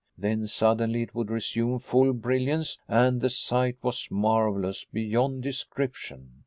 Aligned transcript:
Then 0.17 0.47
suddenly 0.47 1.03
it 1.03 1.13
would 1.13 1.29
resume 1.29 1.77
full 1.77 2.13
brilliance, 2.13 2.79
and 2.87 3.21
the 3.21 3.29
sight 3.29 3.77
was 3.83 4.07
marvelous 4.09 4.83
beyond 4.83 5.43
description. 5.43 6.39